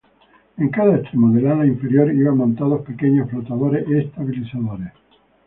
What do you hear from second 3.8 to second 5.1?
estabilizadores.